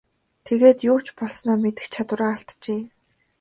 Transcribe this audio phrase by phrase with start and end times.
[0.47, 2.81] Тэгээд юу ч болсноо мэдэх чадвараа алджээ.